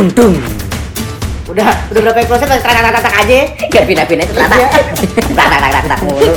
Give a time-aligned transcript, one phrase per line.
[0.00, 0.32] dung dung
[1.52, 3.52] udah udah berapa proses tak tak tak tak aja.
[3.68, 4.64] Gak pindah pindah itu tak tak
[5.36, 6.32] tak tak tak tak mulu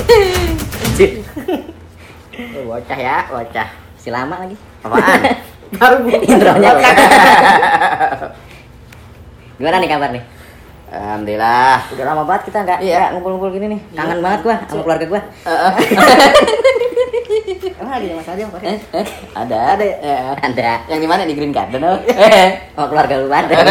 [2.68, 3.68] bocah ya bocah.
[3.96, 4.60] Si lama lagi.
[4.84, 5.21] Apaan?
[5.79, 6.76] Baru intronya
[9.55, 10.23] gimana nih kabar nih?
[10.91, 11.77] Alhamdulillah.
[11.87, 13.15] udah lama banget kita nggak Iya.
[13.15, 13.81] ngumpul-ngumpul gini nih.
[13.95, 15.21] Kangen banget gua sama keluarga gua.
[17.71, 19.57] emang ada apa Eh, eh, ada.
[19.73, 19.95] Ada ya?
[19.99, 21.81] Eh, ada Yang di mana di Green Garden?
[21.81, 21.98] oh?
[22.76, 23.55] oh keluarga lu pada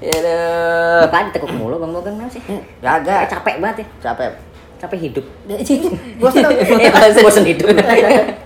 [0.00, 1.06] Aduh.
[1.06, 2.42] Apaan ditekuk mulu Bang Bogeng kenapa sih?
[2.80, 3.04] Gagak.
[3.04, 4.30] Kayak capek banget ya, Capek.
[4.80, 5.24] capek hidup.
[6.18, 6.42] Bosan.
[6.80, 7.68] Eh, Bosan hidup.
[7.70, 8.40] Gagak.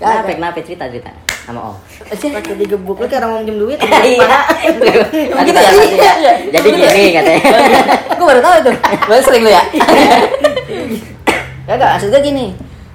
[0.00, 1.12] Kenapa, kenapa cerita cerita
[1.44, 1.76] sama Om?
[2.10, 3.78] Pakai digebuk lu kayak orang mau minjem duit.
[3.84, 4.40] Iya.
[5.44, 6.12] Gitu ya?
[6.16, 6.32] Iya.
[6.50, 7.40] Jadi gini katanya.
[8.16, 8.72] Gue baru tahu itu.
[9.06, 9.62] Baru sering lu ya.
[11.70, 12.46] Gagak, maksud gue gini.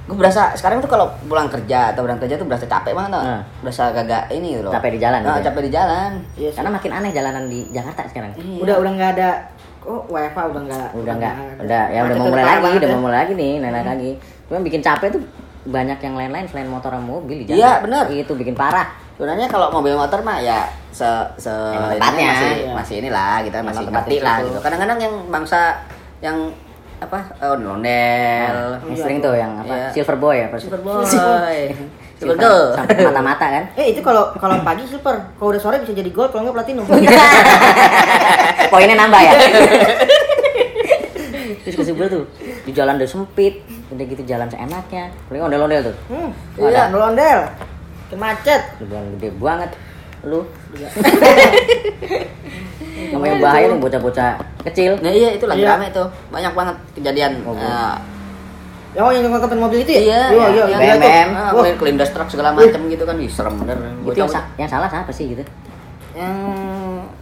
[0.05, 3.23] Gue berasa sekarang tuh kalau pulang kerja atau berangkat kerja tuh berasa capek banget tau.
[3.23, 3.41] Hmm.
[3.63, 4.71] Berasa gagak ini gitu loh.
[4.71, 5.45] Capek di jalan Nah, gitu ya?
[5.47, 6.11] capek di jalan.
[6.35, 6.49] Iya.
[6.51, 8.31] Karena makin aneh jalanan di Jakarta sekarang.
[8.35, 8.59] Iya.
[8.61, 9.29] udah udah nggak ada
[9.81, 11.61] oh WFA udah nggak Udah enggak, ada.
[11.61, 12.93] udah ya udah mau mulai lagi, udah ya.
[12.93, 14.11] mau mulai lagi nih, naik lagi.
[14.45, 15.21] Cuma bikin capek tuh
[15.65, 17.57] banyak yang lain-lain selain motor sama mobil di jalan.
[17.57, 18.03] Iya, bener.
[18.11, 18.85] Itu bikin parah.
[19.15, 21.05] Sebenarnya kalau mobil motor mah ya se
[21.37, 22.29] se Emang tempatnya.
[22.29, 22.73] masih Iya.
[22.75, 24.45] masih inilah kita masih ngerti lah itu.
[24.47, 24.59] gitu.
[24.59, 25.81] Kadang-kadang yang bangsa
[26.19, 26.37] yang
[27.05, 28.53] apa oh londel
[28.85, 29.73] Yang sering tuh yang apa?
[29.73, 29.87] Iya.
[29.93, 31.03] Silver boy ya, Super boy.
[31.03, 31.59] boy
[32.15, 33.63] Super girl Sampai mata-mata kan.
[33.75, 36.85] eh itu kalau kalau pagi silver kalau udah sore bisa jadi gold kalau nggak platinum
[38.71, 39.31] Poinnya nambah ya.
[41.65, 42.23] Terus kesebel tuh
[42.61, 45.09] di jalan udah sempit, udah gitu jalan seenaknya.
[45.29, 45.95] Paling ondel-ondel tuh.
[46.09, 46.29] hmm,
[46.61, 47.39] iya ondel
[48.05, 49.69] ke macet Di jalan gede banget.
[50.25, 50.41] Lu.
[53.05, 54.31] Kamu yang bahaya nih bocah-bocah
[54.65, 54.97] kecil.
[54.99, 55.71] nah iya itu lagi Iya.
[55.71, 57.61] rame tuh banyak banget kejadian Mobil.
[57.61, 57.95] Eh,
[58.95, 61.27] yang yang ngangkatin mobil itu ya iya iya iya yang iya, BMM.
[61.27, 61.51] tuh.
[61.51, 64.87] kelindas kelindas truk segala macam gitu kan Ih, serem bener Itu yang, sa- yang salah
[64.87, 65.43] siapa sih gitu?
[66.15, 66.35] yang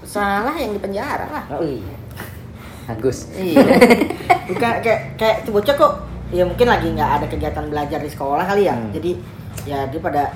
[0.03, 1.97] salah yang di penjara lah Oh iya.
[2.85, 3.25] Agus.
[3.33, 3.57] iya
[4.49, 5.93] bukan kayak kayak itu bocah kok
[6.29, 8.93] ya mungkin lagi nggak ada kegiatan belajar di sekolah kali ya Hmm.
[8.93, 9.11] jadi
[9.65, 10.29] ya dia pada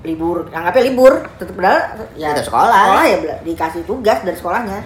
[0.00, 1.80] libur anggapnya libur tetap padahal
[2.14, 2.70] ya Tetap sekolah.
[2.86, 4.78] sekolah ya dikasih tugas dari sekolahnya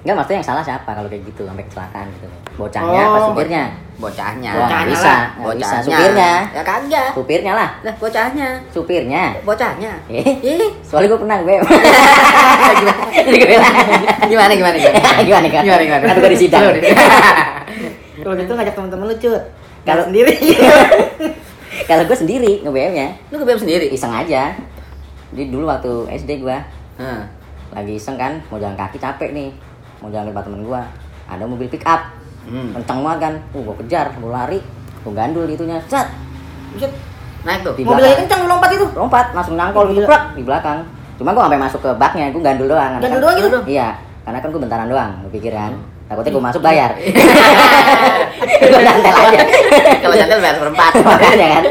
[0.00, 2.28] Enggak maksudnya yang salah siapa kalau kayak gitu sampai kecelakaan gitu.
[2.54, 3.24] Bocahnya apa Oh.
[3.26, 3.64] supirnya?
[3.94, 5.20] bocahnya Bocahnya bisa, lah.
[5.34, 5.68] nggak bisa.
[5.70, 6.32] bocahnya Supirnya.
[6.50, 7.68] ya kagak Supirnya lah.
[7.80, 9.24] lah bocahnya Supirnya.
[9.40, 11.54] bocahnya Eh, Ih, soalnya gue pernah gue.
[12.74, 13.00] Bilang.
[14.28, 14.76] gimana gimana gimana
[15.24, 15.62] gimana kan?
[15.64, 16.02] Gimana, gimana?
[16.04, 16.62] Kan gue di sidang.
[18.20, 19.44] kalau gitu ngajak teman-teman lu cut Kalau-
[19.86, 20.32] kalau sendiri
[21.88, 24.54] Kalau gue sendiri nge-BM-nya, lu ke BM sendiri iseng aja.
[25.30, 26.56] Jadi dulu waktu SD gue
[26.96, 27.20] Hah.
[27.70, 29.50] lagi iseng kan, mau jalan kaki capek nih,
[29.98, 30.80] mau jalan tempat temen gue.
[31.24, 32.12] Ada mobil pick up,
[32.44, 32.70] Hmm.
[32.72, 33.34] kenceng banget kan.
[33.50, 34.58] Uh, gue kejar, gue lari,
[35.00, 36.06] gue gandul itunya, set,
[36.70, 36.92] Buset,
[37.42, 38.04] naik tuh Di mobil belakang.
[38.04, 40.04] lagi kencang lu lompat itu lompat, langsung nangkol gitu,
[40.34, 40.78] di belakang.
[41.14, 42.98] Cuma gue sampai masuk ke baknya, gue gandul doang.
[42.98, 43.58] Gandul kan- doang gitu?
[43.64, 43.88] Iya,
[44.22, 45.72] karena kan gue bentaran doang, gue pikir kan.
[46.04, 46.90] Takutnya gue masuk bayar.
[48.60, 49.40] gue nyantel aja.
[49.98, 51.64] kalau nyantel bayar seperempat Makanya kan.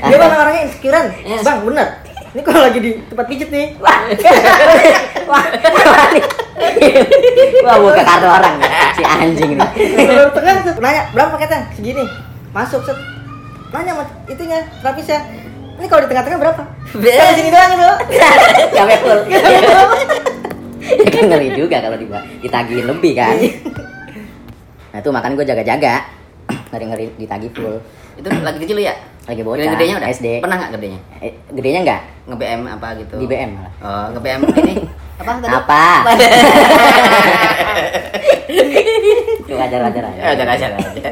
[0.00, 1.42] dia bang orangnya insecurean Yes.
[1.42, 1.88] bang bener
[2.28, 3.98] ini kalau lagi di tempat pijet nih Wah,
[5.26, 5.44] wah,
[7.60, 8.54] wah, buka kartu orang
[8.92, 9.68] si anjing nih.
[9.98, 12.04] Lalu tengah tuh nanya berapa paketnya segini
[12.50, 12.98] masuk set
[13.68, 15.18] nanya sama itunya terapisnya
[15.74, 16.62] ini kalau di tengah-tengah berapa
[16.94, 17.90] Be- Kan di sini doang itu
[18.70, 19.20] Sampai full.
[20.90, 23.36] Ya kan ngeri juga kalau diba- ditagihin lebih kan.
[24.88, 25.94] Nah itu makan gue jaga-jaga.
[26.70, 27.76] Ngeri ngeri ditagih full.
[28.14, 28.94] itu lagi kecil lu ya
[29.24, 29.60] Lagi bocah.
[29.60, 30.26] Gede- gedenya udah SD.
[30.40, 32.00] pernah nggak gedenya Eh, gedenya enggak?
[32.26, 33.72] nge BM apa gitu Di BM malah.
[33.78, 34.74] oh nge BM ini
[35.20, 35.84] apa tadi Apa?
[39.44, 40.20] Lu wajar-wajar aja.
[40.20, 41.10] ya udah aja aja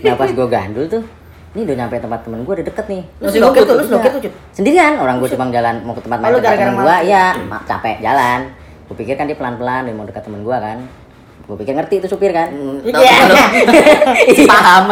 [0.00, 1.04] Nah pas gue gandul tuh,
[1.54, 3.02] ini udah nyampe tempat temen gue udah deket nih.
[3.16, 4.20] lu snooker tuh lu snooker tuh
[4.50, 7.24] Sendirian, orang gue cuma jalan mau ke tempat main Oh, dekat gara-gara temen gue, iya
[7.64, 8.40] capek jalan.
[8.84, 10.78] Gue pikir kan dia pelan-pelan, dia mau dekat temen gue kan.
[11.44, 12.50] Gue pikir ngerti itu supir kan.
[12.50, 13.14] Tahu Iya.
[13.22, 13.36] lu.
[14.44, 14.82] Paham.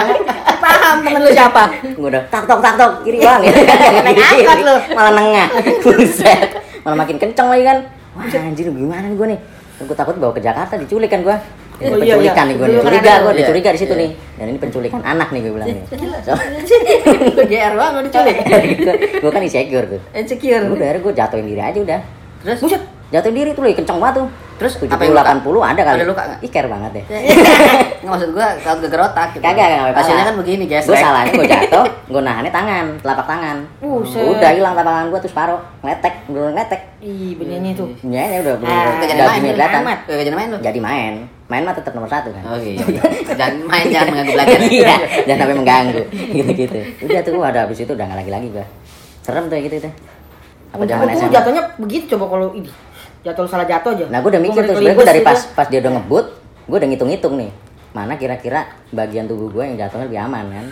[0.56, 1.62] Paham temen lu siapa?
[1.92, 3.42] Gue udah tak tok tak tok kiri bang
[4.06, 4.76] Naik angkot lu.
[4.92, 5.48] malah nengah.
[5.82, 6.40] Buset.
[6.82, 7.78] Malah makin kenceng lagi kan.
[8.12, 9.40] Wah anjir gimana nih gue nih?
[9.82, 11.36] Gue takut bawa ke Jakarta diculik kan gue
[11.82, 12.50] Oh, iya, penculikan iya.
[12.50, 13.38] nih gue kan curiga gue tuh.
[13.42, 14.02] dicuriga Iya, di situ iya.
[14.02, 14.10] nih.
[14.38, 15.84] Dan ini penculikan anak nih gue bilang nih.
[16.22, 16.32] So,
[17.34, 18.36] lu GR banget diculik.
[19.22, 20.62] Gue kan insecure tuh insecure.
[20.70, 22.00] Udah akhirnya gue jatuhin diri aja udah.
[22.46, 22.58] Terus?
[22.62, 22.82] Buset
[23.12, 24.28] jatuhin diri tuh lagi kenceng banget tuh.
[24.52, 25.22] Terus tujuh apa yang puluh luka?
[25.26, 25.96] delapan puluh ada kali.
[25.98, 26.40] Ada luka nggak?
[26.46, 27.04] iker banget deh.
[27.98, 29.42] Nggak maksud gua kalau geger otak gitu.
[29.42, 29.98] Kagak, kagak apa-apa.
[29.98, 33.56] hasilnya kan begini guys gue salahnya gue jatuh gue nahannya tangan telapak tangan.
[33.78, 34.22] Buset.
[34.22, 37.88] udah hilang telapak tangan gue tuh separuh ngeletek bener ngeletek ih benihnya tuh.
[38.06, 39.82] Ya ya udah bener Ah, Gak jadi main kelihatan.
[40.06, 40.58] Gak jadi main lu.
[40.62, 41.12] Jadi main.
[41.50, 42.42] Main mah tetap nomor satu kan.
[42.46, 42.80] Oh iya
[43.40, 44.58] dan main jangan mengganggu belajar.
[44.62, 44.94] Iya
[45.26, 46.02] jangan sampai mengganggu.
[46.32, 48.66] Gitu gitu udah tuh gua ada habis itu udah nggak lagi lagi gue
[49.20, 49.90] serem tuh gitu itu
[50.72, 52.70] apa zaman SMA jatuhnya begitu coba kalau ini.
[53.22, 54.06] Jatuh salah jatuh aja.
[54.08, 56.26] nah gue udah mikir tuh sebenarnya gue dari pas pas dia udah ngebut
[56.64, 57.50] gue udah ngitung-ngitung nih
[57.92, 58.60] mana kira-kira
[58.90, 60.66] bagian tubuh gue yang jatuhnya lebih aman kan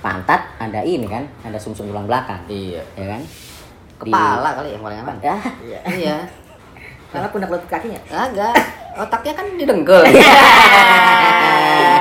[0.00, 2.82] pantat ada ini kan ada sumsum tulang belakang Iya.
[2.94, 3.20] ya kan
[4.00, 5.16] Di- Kepala kali yang paling aman.
[5.20, 5.36] ya
[5.84, 6.16] Iya.
[7.10, 7.98] Karena pundak lutut kakinya.
[8.08, 8.54] Agak.
[8.96, 9.98] Otaknya kan didengkul.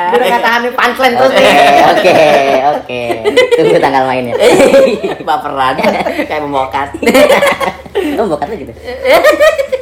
[0.06, 1.46] Dia udah nggak tahan nih punchline terus nih.
[1.84, 2.18] oke
[2.72, 3.02] oke
[3.54, 4.34] tunggu tanggal mainnya
[5.28, 5.74] Baperan.
[6.24, 6.88] Kayak memokat.
[8.16, 8.74] oh bokat lu gitu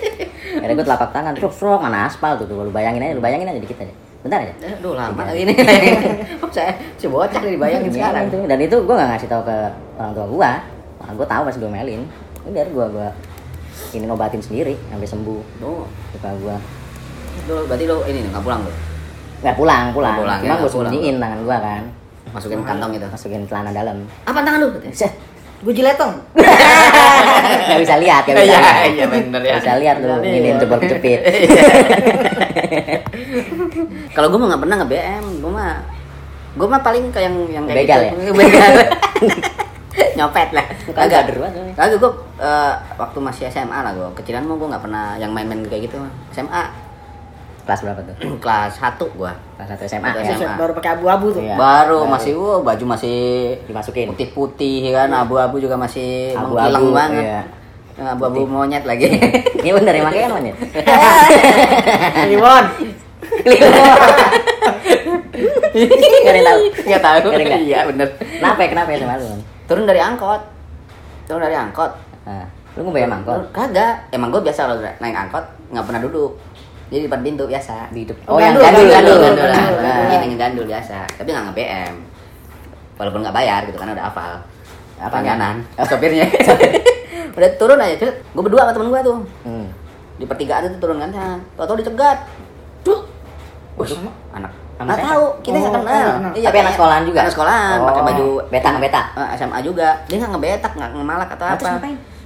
[0.67, 3.47] Akhirnya gue telapak tangan, truk truk mana aspal tuh, tuh, lu bayangin aja, lu bayangin
[3.47, 4.51] aja dikit aja, bentar aja.
[4.75, 5.55] Aduh lama lagi nih.
[6.51, 8.23] Saya si bocah nih dibayangin Iya, sekarang.
[8.27, 8.37] itu.
[8.43, 9.57] Dan itu gue gak ngasih tahu ke
[9.95, 10.49] orang tua gue,
[10.99, 12.01] malah gue tahu pas gue melin,
[12.43, 13.07] udah gue gue
[13.89, 15.87] ini ngobatin sendiri sampai sembuh Tuh.
[15.87, 16.55] luka gue.
[17.47, 18.71] Lu berarti lu ini nih nggak pulang lu.
[19.37, 21.83] Nggak pulang pulang, pulang, cuma ya, gue sembunyiin tangan gue kan,
[22.27, 23.07] Masukin kantong itu.
[23.07, 24.03] masukin celana dalam.
[24.25, 24.69] Apa tangan lu?
[24.91, 25.15] Set.
[25.57, 26.11] Gue jiletong.
[27.69, 28.75] Gak bisa lihat, gak bisa Iya, lihat.
[28.89, 29.53] iya, bener ya.
[29.53, 31.19] Nggak bisa lihat lu, ini jebol kejepit.
[34.15, 35.71] Kalau gue mah nggak pernah nge BM, gue mah
[36.57, 38.31] gue mah paling kayak yang yang kayak Begal gitu.
[38.41, 38.71] Begal.
[40.17, 40.65] Nyopet lah.
[40.93, 41.45] Banget lu.
[41.77, 42.11] Kagak gue
[42.41, 44.09] eh, waktu masih SMA lah gue.
[44.17, 45.97] Kecilan mah gue nggak pernah yang main-main kayak gitu.
[46.33, 46.86] SMA
[47.67, 48.15] Kelas berapa tuh?
[48.43, 49.31] kelas 1 gue.
[49.59, 50.35] Kelas 1 SMA Satu ya?
[50.39, 50.55] SMA.
[50.55, 51.41] Baru pakai abu-abu tuh.
[51.43, 51.55] Iya.
[51.59, 52.11] Baru baru.
[52.15, 53.17] masih wah baju masih
[53.67, 54.07] Dimasukin.
[54.15, 57.23] putih-putih kan, abu-abu juga masih Abu-abu, mengkilang banget.
[57.27, 57.41] iya.
[57.97, 59.09] Nah, Abu-abu monyet lagi.
[59.65, 60.55] Ini bener ya makanya monyet.
[62.31, 62.65] Liwon.
[65.77, 66.61] Gak ada yang tahu.
[66.87, 67.17] Nggak tahu.
[67.29, 67.61] Nggak.
[67.61, 68.07] Iya bener.
[68.17, 68.67] Kenapa ya?
[68.71, 69.27] Kenapa ya sama lu?
[69.67, 70.41] Turun dari angkot.
[71.27, 71.91] Turun dari angkot.
[72.23, 72.45] Nah,
[72.77, 73.49] lu mau bayar mangkok?
[73.51, 74.07] Kagak.
[74.13, 76.31] Emang gue biasa kalau naik angkot nggak pernah duduk.
[76.87, 77.91] Jadi di depan pintu biasa.
[77.91, 78.23] Di depan.
[78.25, 79.47] Oh, Oh, yang gandul, gandul, gandul, gandul.
[79.49, 80.97] gandul, Nah, Ini yang gandul biasa.
[81.09, 81.93] Tapi nggak nge-BM.
[82.95, 84.33] Walaupun nggak bayar gitu karena udah hafal.
[84.97, 85.55] Apa Langganan.
[85.83, 86.25] Sopirnya.
[87.37, 87.95] udah turun aja.
[88.09, 89.19] Gue berdua sama temen gue tuh.
[89.43, 89.67] Hmm.
[90.15, 91.11] Di pertigaan itu turun kan.
[91.53, 92.17] Tau-tau dicegat.
[92.81, 93.03] Duh.
[93.75, 93.93] Bos,
[94.33, 96.09] anak Sama nggak tahu, kita nggak Oh, kenal.
[96.17, 96.31] kenal.
[96.33, 97.19] Tapi anak sekolahan juga?
[97.19, 99.01] Anak sekolahan, Oh, pakai baju beta, beta.
[99.13, 99.89] Eh, SMA juga.
[100.05, 101.69] Dia nggak ngebetak, nggak ngemalak atau apa.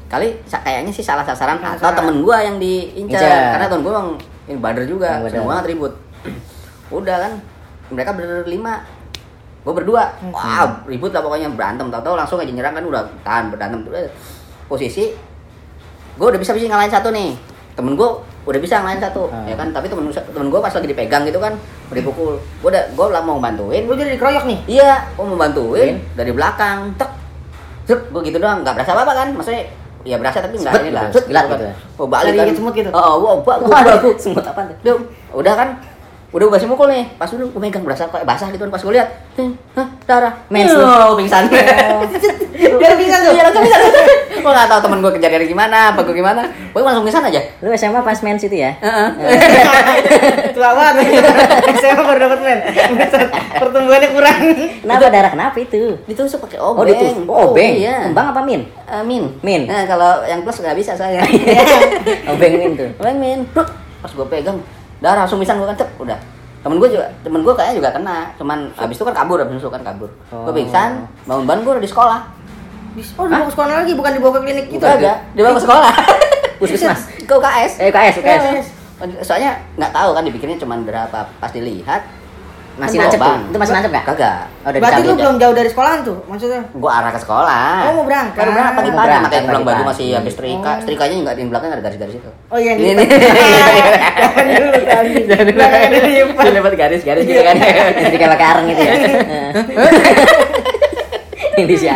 [0.08, 3.20] Kali kayaknya sih salah sasaran atau temen gua yang diincar.
[3.20, 3.56] Incar.
[3.56, 4.10] Karena temen gua emang
[4.46, 5.30] ini bader juga, bader.
[5.32, 5.94] seneng banget ribut.
[6.90, 7.32] Udah kan,
[7.90, 8.82] mereka berlima.
[9.62, 10.34] Gue berdua, Hmm.
[10.34, 11.86] wah ribut lah pokoknya berantem.
[11.88, 13.86] Tahu-tahu langsung aja nyerang kan udah tahan berantem.
[13.86, 14.10] Udah,
[14.66, 15.12] Posisi,
[16.16, 17.36] gue udah bisa bisa ngalahin satu nih.
[17.76, 18.10] Temen gue
[18.42, 19.46] udah bisa ngalahin satu, Hmm.
[19.46, 19.70] ya kan.
[19.70, 21.54] Tapi temen temen gue pas lagi dipegang gitu kan,
[21.88, 22.34] udah dipukul.
[22.64, 24.60] Gue udah gue lah mau bantuin, Lu jadi dikeroyok nih.
[24.72, 26.96] Iya, gue mau bantuin dari belakang.
[26.96, 27.12] Tek.
[27.84, 29.28] Tek, gue gitu doang, nggak berasa apa-apa kan?
[29.36, 29.68] Maksudnya
[30.04, 31.04] ya berasa tapi nggak Sebet ini lah.
[31.08, 31.74] gitu, sekilat gitu ya?
[31.98, 32.46] Oh, balik kan.
[32.58, 32.90] semut gitu?
[32.94, 34.18] Oh, wow, bagus, Waduh, bagus.
[34.22, 34.98] semut apa tuh?
[35.38, 35.70] Udah kan?
[36.32, 37.04] Udah gue mukul nih.
[37.16, 39.08] Pas dulu gue megang berasa kayak basah gitu kan pas gue lihat.
[39.36, 40.34] "Ih, Hah, darah.
[40.48, 40.80] Mens lu.
[40.80, 41.52] Oh, pingsan.
[41.52, 43.32] Biar bisa tuh.
[43.36, 43.82] Iya, langsung pingsan.
[44.42, 46.42] Gue nggak tahu temen gue kejadian gimana, apa gue gimana.
[46.72, 47.40] Gue langsung pingsan aja.
[47.60, 48.72] Lu SMA pas mens itu ya?
[50.56, 51.04] Tua banget.
[51.78, 52.60] Saya baru dapat men.
[53.54, 54.40] Pertumbuhannya kurang.
[54.82, 56.00] Kenapa darah kenapa itu?
[56.08, 56.90] Ditusuk pakai Oh, obeng.
[56.90, 57.28] ditusuk.
[57.28, 57.76] Oh, beng.
[57.76, 58.08] iya.
[58.08, 58.62] Kembang apa min?
[58.88, 59.24] Eh, min.
[59.44, 59.68] Min.
[59.68, 61.22] Nah, kalau yang plus nggak bisa saya.
[62.32, 62.90] Oh, beng min tuh.
[62.98, 63.40] Beng min.
[64.02, 64.58] Pas gue pegang,
[65.02, 66.20] darah langsung misan gue kan cep, udah.
[66.62, 68.18] Temen gue juga, temen gue kayaknya juga kena.
[68.38, 70.14] Cuman abis itu kan kabur, abis itu kan kabur.
[70.30, 70.46] Oh.
[70.46, 72.20] Gue pingsan, bangun-bangun gue udah di sekolah.
[73.18, 74.84] Oh, dibawa ke sekolah lagi bukan dibawa ke klinik gitu.
[74.84, 75.94] Itu aja, dibawa ke sekolah.
[76.62, 77.02] Puskesmas.
[77.26, 77.72] ke UKS.
[77.82, 78.66] Eh, UKS, UKS.
[79.26, 81.26] Soalnya nggak tahu kan dipikirnya cuman berapa.
[81.42, 82.06] Pas dilihat,
[82.80, 83.36] Masih kan nancep tuh?
[83.52, 84.06] Itu masih nancep nggak?
[84.08, 84.38] Kagak.
[84.64, 86.62] Oh, Berarti lu belum jauh dari sekolahan tuh maksudnya.
[86.72, 87.68] Gue arah ke sekolah.
[87.84, 88.40] Oh, mau berangkat.
[88.40, 89.18] Baru berangkat pagi-pagi.
[89.28, 90.72] Makanya pulang baju masih habis setrika.
[90.80, 92.32] Setrikanya nggak di belakang ada garis-garis itu.
[92.48, 93.04] Oh iya Ini, ini.
[93.04, 93.28] ini.
[94.22, 95.04] Jangan dulu kan.
[95.30, 95.46] Jangan
[95.92, 96.44] dulu diimpan.
[96.44, 97.56] Dia dapat garis-garis gitu kan.
[98.08, 98.94] Jadi kayak pakai areng gitu ya?
[101.60, 101.90] Ini sih.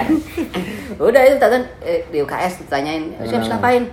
[0.96, 3.84] Udah itu tadi eh, di UKS ditanyain, "Eh, "Siap ngapain?"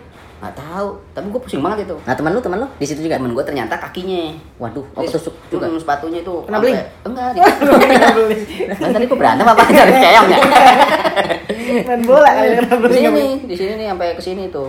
[0.43, 1.95] Nggak tahu, tapi gue pusing banget itu.
[2.03, 3.15] Nah, teman lu, teman lu di situ juga?
[3.15, 4.35] Temen gue ternyata kakinya.
[4.59, 5.71] Waduh, oh Terus, ketusuk juga.
[5.71, 6.35] mm, sepatunya itu.
[6.43, 6.79] Kena sampai- beling?
[7.07, 7.29] Enggak.
[7.39, 10.39] di- Nah, tadi gue berantem apa dari keong ya?
[11.87, 14.67] Main bola kali kena Di sini, di sini nih sampai ke sini tuh.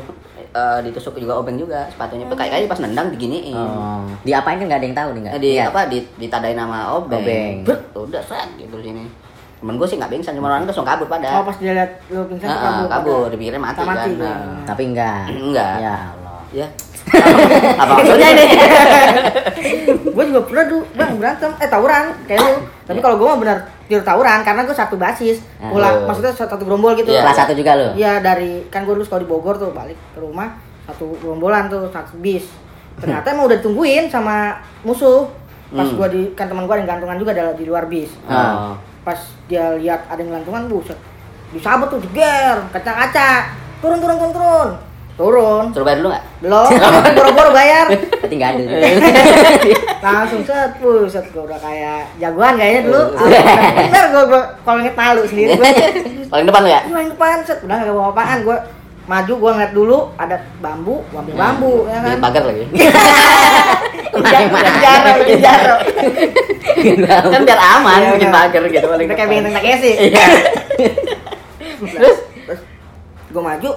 [0.54, 2.30] Eh, ditusuk juga obeng juga sepatunya.
[2.30, 3.58] Kayak kayaknya pas nendang diginiin.
[3.58, 5.34] Oh, diapain kan nggak ada yang tahu nih nggak?
[5.34, 5.64] Nah, di Iya.
[5.68, 7.18] apa di ditadain nama obeng.
[7.18, 7.56] Obeng.
[7.66, 9.04] Brek, udah set gitu di sini.
[9.64, 11.28] Temen gue sih nggak pingsan, cuma orang itu langsung kabur pada.
[11.34, 12.88] Oh pas dia lihat lu pingsan Heeh, kabur.
[12.92, 13.96] kabur, dipikirnya mati, kan.
[13.96, 14.16] ya.
[14.20, 14.68] Nah.
[14.68, 15.24] Tapi enggak.
[15.48, 15.74] Enggak.
[15.80, 16.40] Ya Allah.
[16.52, 16.68] Ya.
[17.80, 18.46] apa maksudnya ini?
[20.14, 22.54] gue juga pernah tuh bang berantem eh tawuran kayak lu
[22.84, 26.94] tapi kalau gue mah bener tidur tawuran karena gue satu basis pulang maksudnya satu gerombol
[26.94, 27.22] gitu Iya.
[27.22, 27.88] Kelas satu juga lu?
[27.94, 30.56] Iya dari kan gue dulu sekolah di Bogor tuh balik ke rumah
[30.86, 32.48] satu gerombolan tuh satu bis
[32.96, 35.28] ternyata emang udah ditungguin sama musuh
[35.70, 35.98] pas Hmm.
[35.98, 38.78] gua di kan teman gue ada yang gantungan juga ada di luar bis Oh.
[39.04, 39.20] Pas
[39.52, 41.00] dia lihat ada yang gantungan buset
[41.54, 43.54] disabet tuh jeger kaca-kaca.
[43.80, 44.70] Turun turun turun turun.
[45.14, 45.64] Turun.
[45.70, 46.26] Suruh bayar dulu nggak?
[46.42, 46.70] belum
[47.22, 47.86] boro-boro bayar.
[47.94, 48.64] Berarti nggak ada.
[50.02, 50.74] langsung set
[51.06, 53.02] set gue udah kayak jagoan kayaknya dulu.
[53.30, 53.42] Iya.
[53.94, 55.72] bener gue kalau inget malu sendiri gue
[56.34, 56.82] Paling depan lu ya?
[56.90, 57.62] yang depan set.
[57.62, 58.58] Udah gak bawa apaan gue
[59.04, 62.08] maju gue ngeliat dulu ada bambu gue ambil bambu ya kan?
[62.08, 62.64] Bikin pagar lagi.
[64.14, 65.76] Bikin jaro bikin jaro.
[67.28, 68.36] Kan biar aman Iya, bikin iya.
[68.36, 69.40] pagar gitu paling Udah kayak depan.
[69.42, 70.26] bintang Takeshi Iya.
[71.94, 72.18] terus?
[72.46, 72.60] Terus
[73.28, 73.70] gue maju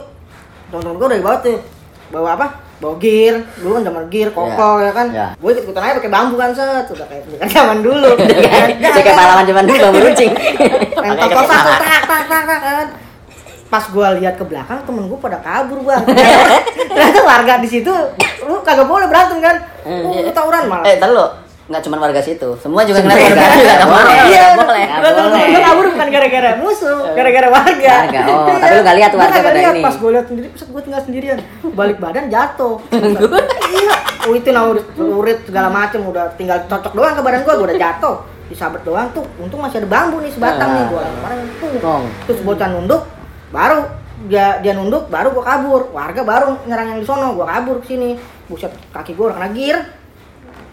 [0.66, 1.59] temen-temen gue udah di bawah tuh.
[2.06, 2.47] Bawa apa?
[2.76, 5.06] Bawa gear dulu kan zaman gear koko ya kan?
[5.11, 5.28] Iya.
[5.35, 6.87] gue ikut ikutan aja pakai bambu kan set.
[6.87, 8.11] Udah kayak udah kayak zaman dulu.
[8.14, 10.30] Saya kayak pahlawan zaman dulu bambu runcing.
[10.97, 12.87] main tak tak tak kan
[13.66, 16.02] pas gue lihat ke belakang temen gue pada kabur bang
[16.88, 17.92] ternyata warga di situ
[18.42, 20.23] lu kagak boleh berantem kan Hmm, oh, iya.
[20.23, 21.26] lu tawuran malah Eh, lu.
[21.66, 22.46] Nggak cuma warga situ.
[22.58, 23.42] Semua juga ngeliat Semua.
[23.42, 23.75] warga.
[23.76, 24.14] Nggak boleh.
[24.25, 24.85] Iya, Nggak boleh.
[24.87, 25.46] Temen-temen boleh.
[25.46, 27.94] gue kabur bukan gara-gara musuh, gara-gara warga.
[27.96, 29.80] Warga, oh, tapi lu nggak lihat warga pada ini.
[29.82, 31.38] Pas gue lihat sendiri, set gue tinggal sendirian.
[31.70, 32.75] Balik badan jatuh.
[33.78, 34.62] iya, oh itu nah
[34.96, 38.16] urit, segala macem udah tinggal cocok doang ke badan gue, gue udah jatuh.
[38.46, 42.02] Disabet doang tuh, untung masih ada bambu nih sebatang nih gue kemarin tuh.
[42.26, 43.02] Terus bocah nunduk,
[43.56, 43.80] baru
[44.28, 45.88] dia dia nunduk, baru gue kabur.
[45.96, 48.20] Warga baru nyerang yang di sono, gue kabur ke sini.
[48.52, 49.78] Buset, kaki gue udah kena gear.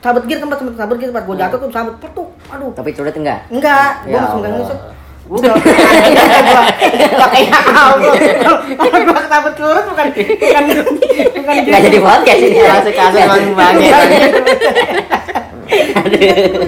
[0.04, 2.30] Sabet gear tempat tempat sabet gear tempat gue jatuh tuh sabet petuk.
[2.52, 3.40] Aduh, Tapi curhat enggak?
[3.48, 4.60] Enggak, gua Ya langsung Allah.
[4.68, 4.92] kayak
[5.24, 5.56] Gua udah
[7.16, 8.12] gua kayak Allah.
[8.76, 10.64] Gua ketabut lurus bukan bukan
[11.40, 12.58] bukan Nggak jadi podcast ini.
[12.60, 13.92] Iya, sekali emang banget.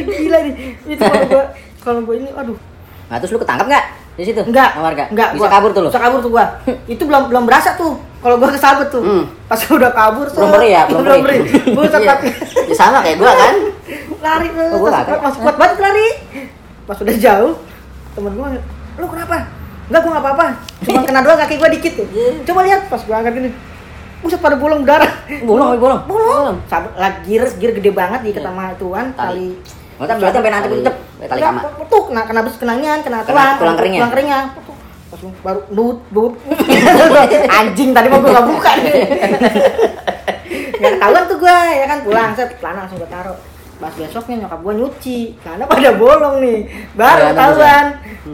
[0.08, 0.54] Gila nih.
[0.88, 1.44] Itu kalau gua
[1.84, 2.58] kalau gua ini aduh.
[3.12, 4.42] Nah, terus lu ketangkap nggak di situ?
[4.42, 5.04] Enggak, warga.
[5.08, 5.30] enggak.
[5.32, 5.90] Bisa gua- kabur tuh lu.
[5.90, 6.46] Bisa kabur tuh gua.
[6.94, 7.94] Itu belum belum berasa tuh.
[8.20, 9.04] Kalau gua kesabet tuh.
[9.04, 9.24] Hmm.
[9.46, 11.20] Pas udah kabur Belum beri ya, belum beri.
[11.22, 11.38] beri.
[11.72, 11.92] Gua Iya.
[11.92, 12.18] sempat
[12.66, 13.54] Ya sama kayak gua kan.
[14.26, 14.66] lari tuh.
[14.68, 15.20] Oh, gua kagak.
[15.20, 16.08] Pas kuat banget lari.
[16.84, 17.54] Pas udah jauh,
[18.12, 18.48] temen gua
[18.96, 19.36] lu kenapa?
[19.86, 20.46] Enggak, gua nggak apa-apa.
[20.82, 22.08] Cuma kena doang kaki gua dikit tuh.
[22.44, 23.50] Coba lihat pas gua angkat gini.
[24.18, 25.12] Buset pada bolong darah.
[25.44, 26.02] Bolong, bolong.
[26.08, 26.56] Bolong.
[26.66, 29.54] Sabut lagi gear, gear gede banget di ketama tuan Tali.
[29.96, 30.96] tapi berarti sampai nanti tetep.
[31.28, 31.62] Enggak, kama.
[31.80, 34.00] Petuk, kena kena bus kenangan, kena Kena tulang, tulang keringnya?
[34.00, 34.42] Tulang keringnya.
[35.42, 36.34] Baru nut, nut.
[37.58, 38.94] Anjing tadi mau gua nggak buka nih.
[40.76, 43.38] Gak ketahuan tuh gua, ya kan pulang set, celana langsung gua taruh.
[43.76, 46.60] Pas besoknya nyokap gua nyuci, karena pada bolong nih.
[46.94, 47.86] Baru Celana ketahuan.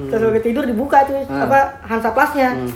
[0.10, 1.45] Terus gua tidur dibuka tuh Hmm.
[1.45, 2.50] apa Hansa Plusnya.
[2.51, 2.71] Hmm.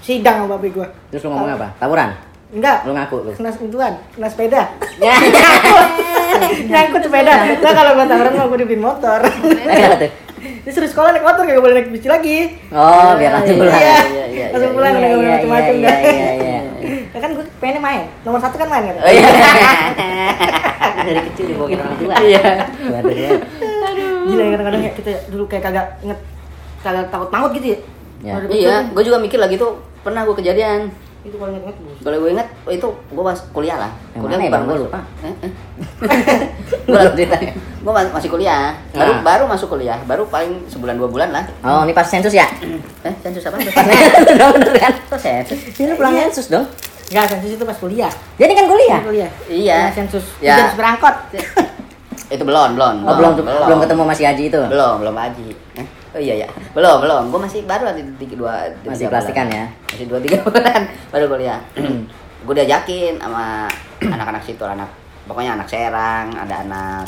[0.00, 0.88] Sidang sama babi gua.
[1.08, 1.68] Terus lu ngomong apa?
[1.76, 2.10] Tawuran?
[2.46, 3.30] Enggak, Lu ngaku lu.
[3.34, 4.62] kena sentuhan, kena sepeda.
[6.66, 6.82] Ya.
[6.86, 7.32] Nyangkut sepeda.
[7.62, 9.20] Nah kalau gua tawuran mau gua dibeliin motor.
[10.66, 12.58] Dia suruh sekolah naik motor gak boleh naik bis lagi.
[12.74, 13.78] Oh, biar langsung pulang.
[13.78, 15.96] Iya, iya, iya, langsung iya, pulang iya, udah gak boleh iya, macam-macam iya, dah.
[16.02, 16.58] iya, iya.
[17.14, 18.02] Ya kan gue pengen main.
[18.26, 18.94] Nomor satu kan main kan.
[18.98, 19.26] Oh iya.
[21.06, 22.14] Dari kecil dibawain orang tua.
[22.18, 22.46] Iya.
[22.98, 23.30] Waduh, ya.
[24.26, 26.18] Gila ya kadang-kadang ya kita dulu kayak kagak inget
[26.82, 27.78] kagak takut maut gitu ya.
[28.26, 28.34] Ya.
[28.50, 30.90] Iya, gua juga mikir lagi tuh pernah gua kejadian.
[31.26, 31.98] Itu kalau inget-inget bus.
[32.06, 33.90] Kalau gue inget, oh, itu gue pas kuliah lah.
[34.14, 34.78] Yang kuliah mana ya, baru Bang?
[34.78, 35.00] Lupa.
[35.26, 35.52] Eh, eh.
[36.86, 37.52] gue ceritanya.
[37.82, 38.78] Gue masih kuliah.
[38.94, 39.22] Baru Nah.
[39.26, 39.98] baru masuk kuliah.
[40.06, 41.44] Baru paling sebulan dua bulan lah.
[41.66, 42.46] Oh, ini pas sensus ya?
[43.02, 43.58] Eh, sensus apa?
[43.58, 44.94] Dong, bener kan?
[45.10, 45.58] Kok sensus?
[45.74, 46.66] Ya, lu pulang sensus dong.
[47.10, 48.12] Enggak, sensus itu pas kuliah.
[48.38, 49.00] Jadi kan kuliah.
[49.02, 49.30] Kuliah.
[49.50, 49.78] Iya.
[49.90, 50.24] Nah, sensus.
[50.38, 50.54] Ya.
[50.62, 51.14] Sensus berangkot.
[52.34, 52.94] itu belum, belum.
[53.02, 54.60] Oh, belum belum ketemu Mas Haji itu.
[54.70, 55.46] Belum, belum haji.
[55.78, 55.86] Eh?
[56.16, 57.22] Oh iya ya, belum belum.
[57.28, 58.54] Gue masih baru tiga dua.
[58.82, 59.58] Masih plastikan bulan.
[59.58, 59.64] ya?
[59.92, 60.80] Masih dua tiga bulan
[61.12, 61.60] baru kuliah.
[62.46, 63.68] gue diajakin sama
[64.16, 64.88] anak-anak situ, anak
[65.28, 67.04] pokoknya anak Serang, ada anak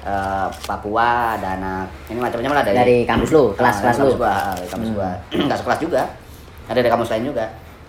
[0.00, 4.02] eh, Papua, ada anak ini macam-macam lah dari Dari kampus lu, kelas Ah, kelas dari
[4.02, 4.10] lu.
[4.10, 4.96] kampus gua, ah, kampus Hmm.
[4.96, 5.10] gua.
[5.46, 6.02] Nggak sekelas juga.
[6.66, 7.44] Ada dari kampus lain juga.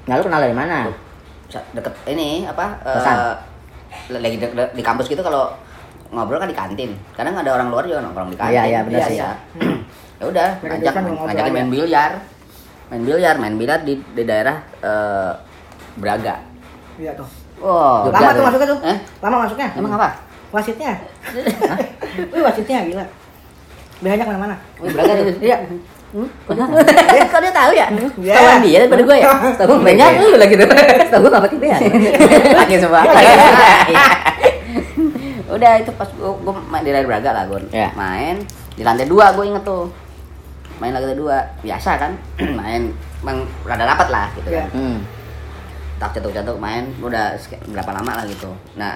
[0.05, 0.77] Nah, lu kenal dari mana?
[1.49, 2.65] Deket ini apa?
[2.83, 3.15] eh, Kosan?
[4.11, 5.49] lagi de- de- di kampus gitu kalau
[6.09, 6.93] ngobrol kan di kantin.
[7.11, 8.53] Kadang ada orang luar juga nongkrong di kantin.
[8.53, 9.17] Iya, iya, benar sih.
[9.17, 9.88] Biasa.
[10.19, 11.51] Ya udah, ngajak ngajakin aja.
[11.55, 12.11] main biliar.
[12.89, 15.31] Main biliar, main biliar di, di daerah eh,
[15.95, 16.35] Braga.
[16.99, 17.27] Iya tuh.
[17.59, 18.35] Oh, Jogja Lama tuh.
[18.35, 18.79] tuh masuknya tuh.
[18.83, 18.97] Eh?
[19.19, 19.67] Lama masuknya.
[19.75, 20.09] Emang apa?
[20.49, 20.93] Wasitnya.
[22.33, 23.05] Wih, wasitnya gila.
[23.99, 24.55] Banyak mana-mana.
[24.79, 25.25] Wih, Braga tuh.
[25.47, 25.57] Iya.
[26.09, 27.85] Eh, Kok dia tahu ya?
[28.17, 28.33] Iya.
[28.33, 29.29] Tahuan dia daripada gue ya?
[29.61, 30.21] Tahu Banyak BB.
[30.25, 30.67] lu lagi tuh.
[31.05, 31.77] Tahu enggak pakai bea.
[32.57, 33.01] Lagi semua.
[35.49, 37.59] Udah itu pas gua, gua main di daerah Braga lah gue.
[37.69, 37.93] Ya.
[37.93, 38.41] Main
[38.73, 39.93] di lantai dua gue inget tuh.
[40.79, 42.11] Main lantai dua biasa kan.
[42.59, 44.65] main emang rada rapat lah gitu Iya.
[44.65, 44.69] kan.
[44.73, 44.97] Hmm.
[45.97, 47.35] Tak catuk-catuk main udah
[47.67, 48.49] berapa lama lah gitu.
[48.73, 48.95] Nah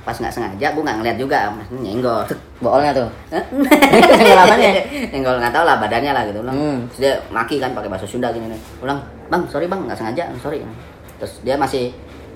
[0.00, 2.20] pas nggak sengaja gue nggak ngeliat juga maksudnya nyenggol
[2.60, 3.08] Boolnya tuh.
[3.32, 4.70] nyenggol apanya
[5.08, 6.78] nyenggol nggak tahu lah badannya lah gitu ulang Hmm.
[6.86, 10.28] terus dia maki kan pakai bahasa Sunda gini nih ulang bang sorry bang nggak sengaja
[10.38, 10.60] sorry
[11.16, 11.88] terus dia masih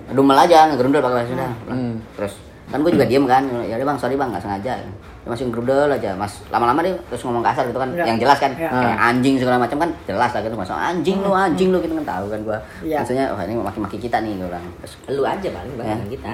[0.09, 1.77] dumel aja ngegerundel pakai bahasa Sunda Ulang.
[1.77, 1.95] Hmm.
[2.17, 2.35] terus
[2.69, 4.93] kan gue juga diem kan ya udah bang sorry bang nggak sengaja dia
[5.27, 8.05] masih ngerudel aja mas lama-lama dia terus ngomong kasar gitu kan Iya.
[8.07, 8.69] yang jelas kan Iya.
[8.71, 12.07] kayak anjing segala macam kan jelas lah gitu masuk anjing lu anjing lu gitu kan
[12.07, 12.97] tahu kan gue Iya.
[12.99, 15.97] maksudnya wah ini maki-maki kita nih bilang terus Lu aja paling bukan Ya.
[16.07, 16.31] kita.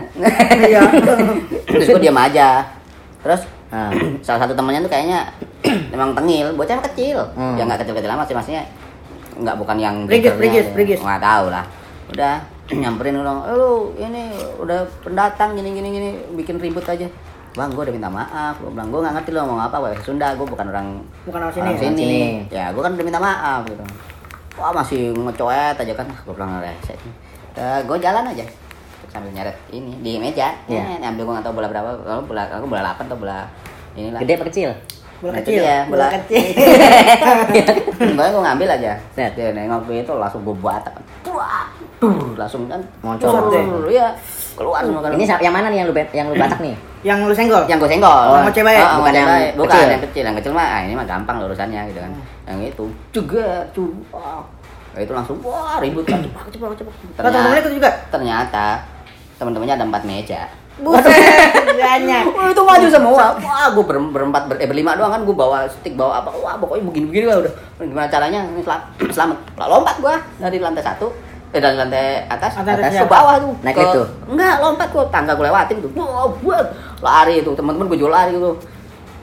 [0.64, 0.80] Iya.
[1.68, 2.48] terus gue diam aja
[3.20, 3.90] terus Ah.
[4.20, 5.26] salah satu temannya tuh kayaknya
[5.90, 7.54] memang tengil bocah kecil Hmm.
[7.54, 8.62] ya nggak kecil-kecil amat sih maksudnya
[9.34, 10.70] nggak bukan yang brigis, aja.
[10.70, 10.98] brigis.
[10.98, 11.66] nggak tahu lah
[12.06, 12.34] udah
[12.66, 14.22] nyamperin orang "Eh, lu ini
[14.56, 17.04] udah pendatang gini gini gini bikin ribut aja
[17.52, 20.32] bang gue udah minta maaf gue bilang gue nggak ngerti lo ngomong apa bahasa Sunda
[20.32, 20.88] gue bukan orang
[21.22, 21.66] Bukan orang sini.
[21.66, 22.00] orang sini.
[22.00, 22.22] sini.
[22.48, 23.84] ya gue kan udah minta maaf gitu
[24.54, 26.98] wah masih ngecoet aja kan gue bilang reset
[27.84, 28.44] gue jalan aja
[29.06, 30.98] sambil nyeret ini di meja Iya.
[30.98, 33.38] ya, ambil gue nggak tahu bola berapa kalau bola aku bola 8 atau bola
[33.94, 34.70] inilah Gede apa kecil?
[35.16, 35.62] Bola Nah, itu kecil.
[35.62, 36.42] dia, Bola bola- kecil.
[38.14, 38.92] Pokoknya gue ngambil aja.
[39.10, 39.32] Set.
[39.34, 40.54] Dia nengok gue itu langsung gue.
[40.54, 41.66] Wah,
[41.98, 42.80] tuh, langsung kan.
[43.00, 43.32] Moncong.
[43.48, 44.12] Tuh, Iya,
[44.54, 45.10] keluar semua kan.
[45.12, 46.74] Ini yang mana nih yang lu bet- yang lu batak nih?
[47.02, 47.62] Yang lu senggol.
[47.66, 48.24] yang gue senggol.
[48.28, 48.78] Oh, ngoceh baik.
[48.78, 49.50] Ah, Bukan ngoceh yang baik.
[49.54, 49.88] bukan kecil.
[49.88, 50.22] yang kecil.
[50.24, 52.12] Yang kecil mah ah, ini mah gampang lah urusannya gitu kan.
[52.46, 53.90] Yang itu juga tuh.
[54.94, 56.22] Nah, itu langsung wah ribut kan.
[56.22, 56.94] Cepat cepat cepat.
[57.18, 57.90] Temen-temennya itu juga.
[58.08, 58.66] ternyata
[59.34, 60.42] teman-temannya ada empat meja.
[60.74, 61.06] Buset,
[61.86, 62.22] banyak.
[62.28, 63.24] Wah itu maju semua.
[63.36, 66.34] Wah gue ber, berempat ber, eh, berlima doang kan gue bawa stick bawa apa.
[66.34, 67.52] Wah pokoknya begini-begini lah udah.
[67.78, 69.38] Gimana caranya ini selam, selamat.
[69.54, 71.14] Lah, lompat gua dari lantai satu
[71.50, 73.54] eh dari lantai atas, Atas, atas ke bawah tuh.
[73.62, 74.06] Naik Ke- tuh?
[74.26, 75.90] Enggak, lompat gua tangga gue lewatin tuh.
[75.94, 76.66] Wah, buat
[76.98, 78.58] lari itu teman-teman gue jual lari gitu.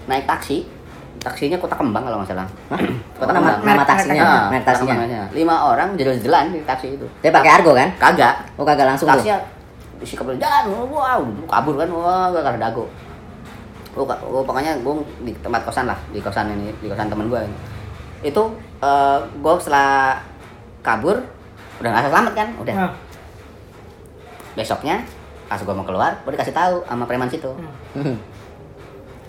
[0.07, 0.63] Naik taksi.
[1.21, 2.47] Taksinya kota kembang kalau nggak salah.
[2.71, 2.79] Hah?
[3.13, 3.61] Kota nama, kembang.
[3.67, 5.23] nama taksinya, Ah, nama kota taksinya.
[5.35, 7.05] Lima orang jalan-jalan di taksi itu.
[7.19, 7.91] Dia pakai argo kan?
[7.99, 8.33] Kagak.
[8.55, 9.19] Oh kagak langsung tuh.
[9.19, 9.37] taksinya
[10.01, 12.89] isi kabel jalan wow kabur kan wah gak ada dago.
[13.91, 14.93] Oh, ka- oh, pokoknya gue
[15.27, 17.43] di tempat kosan lah di kosan ini di kosan temen gue
[18.23, 18.43] itu
[18.81, 20.15] eh gue setelah
[20.79, 21.19] kabur
[21.83, 22.73] udah nggak selamat kan udah.
[22.73, 22.93] Nah,
[24.55, 25.03] besoknya
[25.51, 27.51] pas gue mau keluar gue dikasih tahu sama preman situ.
[27.93, 28.15] Hmm.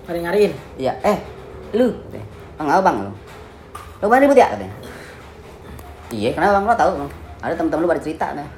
[0.03, 0.53] nyari-nyariin.
[0.79, 1.19] iya eh
[1.75, 2.27] lu katanya,
[2.59, 3.13] oh, nggak bang lu.
[4.03, 4.75] Lu bang ribut ya katanya?
[6.15, 6.91] Iya kenapa bang lo tahu?
[7.03, 7.11] Bang
[7.43, 8.51] ada temen-temen lu pada cerita katanya.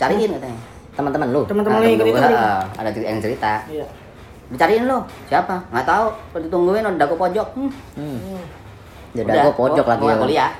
[0.00, 1.40] Cariin katanya Teman-teman lu.
[1.44, 2.20] Teman-teman Nah, lu yang ikut itu.
[2.74, 3.86] ada yang cerita Iya.
[4.48, 7.70] dicariin lo siapa nggak tahu Udah ditungguin udah dago pojok hmm.
[7.96, 8.42] Hmm.
[9.14, 9.98] Jadi gua pojok gua- lagi.
[9.98, 10.12] gua ya.
[10.12, 10.50] nggak kuliah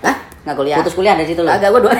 [0.00, 0.16] Hah?
[0.42, 1.48] nggak kuliah Putus kuliah dari situ lu.
[1.48, 1.94] Agak gua dua.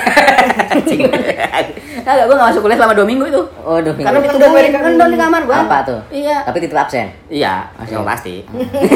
[2.01, 4.03] Agak gua nggak masuk kuliah selama dua minggu itu Oh, dua minggu.
[4.05, 5.99] karena ditungguin udah ngendon di kamar gua Apa tuh?
[6.09, 7.07] iya Tapi titip absen.
[7.27, 7.95] iya Masih.
[8.01, 8.35] pasti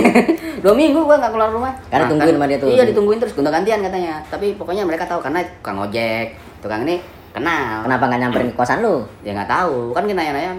[0.63, 2.69] dua minggu gua nggak keluar rumah Karena ditungguin sama dia tuh.
[2.69, 6.27] iya ditungguin terus gonta gantian katanya tapi pokoknya mereka tahu karena tukang ojek
[6.59, 6.99] tukang ini
[7.33, 9.01] kenal Kenapa nggak nyamperin ke kosan lu?
[9.21, 10.51] ya nggak tahu kan kita nanya-nanya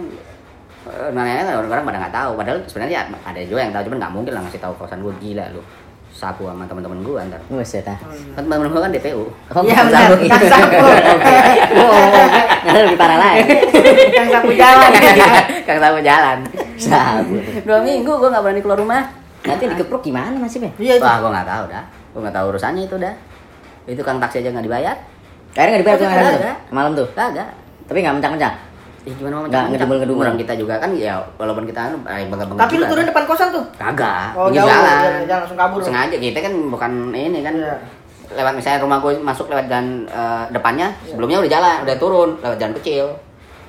[0.84, 4.32] eh, nanya-nanya orang-orang pada nggak tahu padahal sebenarnya ada juga yang tahu cuman nggak mungkin
[4.34, 5.62] lah ngasih tahu kosan gue gila lu
[6.14, 7.98] sapu sama teman-teman gue ntar Buset ah.
[7.98, 10.14] kan teman-teman gue kan DPU Oh, Iya, benar.
[10.14, 10.42] Kang.
[11.18, 11.34] Oke.
[11.74, 12.26] Oh,
[12.62, 13.42] nah, lebih parah lagi.
[14.14, 14.90] Yang sapu jalan.
[15.66, 16.38] kang sapu jalan
[16.78, 17.34] Sabu.
[17.66, 19.02] dua minggu gue nggak berani keluar rumah
[19.44, 20.70] Nanti dikeprok gimana nasibnya?
[20.78, 21.84] Iya wah gue nggak tahu dah
[22.14, 23.14] gue nggak tahu urusannya itu dah
[23.84, 24.96] itu kang taksi aja nggak dibayar
[25.54, 26.40] Akhirnya nggak dibayar tuh ada tuh?
[26.70, 27.06] Malam tuh.
[27.14, 27.48] kagak
[27.84, 28.54] Tapi nggak mencang-mencang.
[29.04, 30.22] Ya gimana mau Nggak ngedumel-ngedumel.
[30.24, 33.64] Orang kita juga kan ya walaupun kita eh, bangga-bangga Tapi lu turun depan kosan tuh.
[33.76, 34.96] Kagak, Oh, jauh, jalan.
[34.98, 35.80] iya, jalan langsung kabur.
[35.80, 37.76] Sengaja kita kan bukan ini kan Iya.
[38.34, 42.56] lewat misalnya rumah gue masuk lewat jalan eh, depannya, sebelumnya udah jalan, udah turun lewat
[42.56, 43.06] jalan kecil.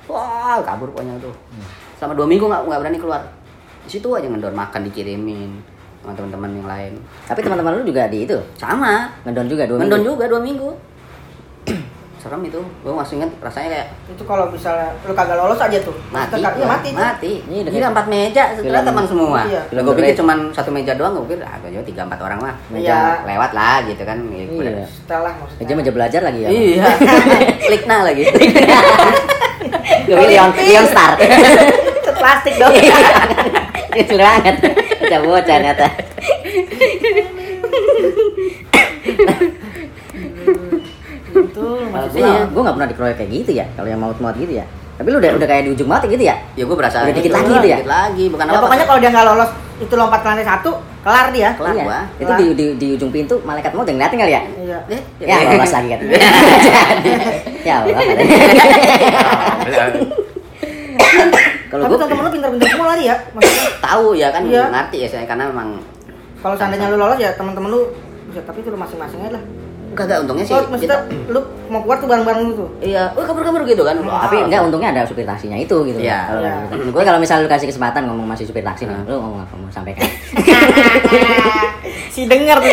[0.06, 1.34] Wah, kabur pokoknya tuh.
[1.96, 3.22] Selama dua minggu nggak nggak berani keluar.
[3.84, 5.50] Di situ aja ngendor makan dikirimin
[6.00, 6.92] sama teman-teman yang lain.
[7.28, 8.38] Tapi teman-teman lu juga di itu.
[8.56, 10.10] Sama, Ngedon juga dua ngendon minggu.
[10.10, 10.68] juga dua minggu.
[12.26, 15.94] Serem itu, gue masih inget rasanya kayak Itu kalau misalnya lu kagak lolos aja tuh.
[16.10, 16.90] mati, Iya, mati.
[16.90, 17.32] mati.
[17.46, 19.40] Ini udah Gila empat meja, setelah teman semua.
[19.46, 19.62] Iya.
[19.70, 22.54] Gue pikir cuma satu meja doang, gue pikir ah, gue tiga empat orang mah.
[22.74, 23.22] Iya.
[23.22, 24.18] Lewat lah gitu kan.
[24.26, 24.90] Iya.
[24.90, 25.62] Setelah maksudnya.
[25.62, 26.48] Meja meja belajar lagi ya.
[26.50, 26.84] Iya.
[27.70, 28.26] Klikna lagi.
[30.06, 31.14] Gue Leon, Leon Star.
[31.18, 32.74] Itu plastik dong.
[34.02, 34.54] Itu banget.
[34.98, 35.86] Bocah bocah ternyata.
[41.98, 42.44] Itu masih Iya, iya.
[42.46, 43.64] gue gak pernah dikeroyok kayak gitu ya.
[43.72, 44.64] Kalau yang maut-maut gitu ya.
[44.96, 46.34] Tapi lu udah udah kayak di ujung mati gitu ya.
[46.52, 47.76] Ya gue berasa Udah dikit lagi gitu ya?
[47.78, 48.62] Dikit lagi, bukan Ya apa.
[48.62, 50.70] pokoknya kalau dia nggak lolos itu lompat ke lantai satu,
[51.02, 51.48] kelar dia.
[51.52, 51.84] Kelar Iya.
[51.84, 51.98] gua.
[52.16, 54.40] Itu di, di, di ujung pintu malaikat maut yang ngeliatin kali ya.
[54.56, 54.78] Iya.
[55.20, 55.98] Ya lolos lagi kan.
[57.60, 58.00] ya Allah.
[61.66, 63.16] Kalau Tapi gue teman-teman lu pintar-pintar semua lari ya.
[63.32, 64.62] Maksudnya Tahu ya kan Iya.
[64.70, 65.68] ngerti ya saya karena memang
[66.38, 67.80] kalau seandainya lu lolos ya teman-teman lu
[68.26, 69.42] bisa tapi itu lu masing-masing aja lah.
[69.96, 70.52] Kagak untungnya sih.
[70.52, 71.40] Oh, maksudnya lu
[71.72, 72.68] mau keluar tuh bareng-bareng tuh.
[72.84, 73.96] Iya, wah kabur-kabur gitu kan.
[74.04, 74.28] Wah.
[74.28, 75.98] tapi enggak untungnya ada supir taksinya itu gitu.
[75.98, 76.28] Iya.
[76.28, 76.54] Kalau Iya.
[76.68, 76.92] gitu.
[76.92, 79.72] Gue kalau misalnya lu kasih kesempatan ngomong masih supir taksi nih, lu ngomong apa mau
[79.72, 80.04] sampaikan?
[82.14, 82.70] si dengar tuh.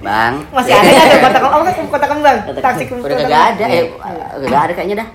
[0.00, 0.34] Bang.
[0.52, 1.56] Masih ada nggak tuh kota kembang?
[1.56, 2.36] Oh, kan kota kembang.
[2.46, 3.84] Kota Taksi Udah kagak ada, eh Iya.
[4.44, 5.08] kagak ada kayaknya dah.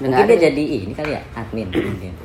[0.00, 2.12] Mungkin dia jadi ini kali ya, admin mungkin.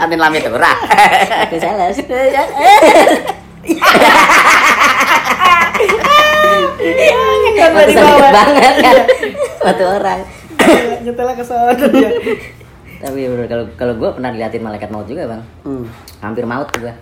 [0.00, 0.76] Admin lamit tuh, rah.
[1.44, 1.60] Admin
[6.80, 8.30] Kan Waktu di bawah.
[8.30, 8.94] banget kan.
[9.60, 10.20] Satu orang.
[11.02, 12.10] Nyetelnya ke sana dia.
[13.00, 15.42] Tapi bro, kalau kalau gue pernah diliatin malaikat maut juga bang.
[15.62, 15.84] Hmm.
[16.20, 16.92] Hampir maut gue.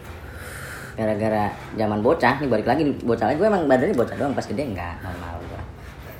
[0.95, 3.37] Gara-gara zaman bocah, nih balik lagi bocah lagi.
[3.37, 5.61] Gue emang badannya bocah doang, pas gede enggak normal gue.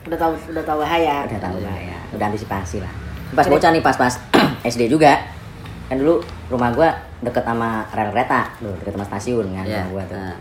[0.07, 1.17] Udah tahu udah tahu bahaya.
[1.27, 2.93] Udah tahu lah ya, udah antisipasi lah.
[3.31, 4.15] Pas bocah nih, pas-pas
[4.71, 5.19] SD juga.
[5.87, 6.89] Kan dulu rumah gue
[7.21, 9.83] deket sama rel kereta, deket sama stasiun kan Iya.
[9.83, 10.19] rumah gue tuh.
[10.21, 10.37] Nah.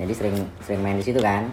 [0.00, 1.46] Jadi sering sering main di situ kan.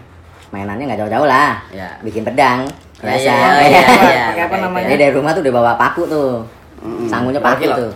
[0.48, 1.60] Mainannya nggak jauh-jauh lah.
[1.68, 1.88] Iya.
[2.00, 2.64] Bikin pedang.
[2.98, 3.22] Iya, Biasa.
[3.22, 4.24] iya, iya, iya.
[4.32, 4.86] Pakai apa namanya?
[4.86, 6.30] Jadi dari rumah tuh udah bawa paku tuh.
[6.78, 7.06] Mm-mm.
[7.06, 7.76] Sanggulnya paku kilo?
[7.76, 7.92] tuh.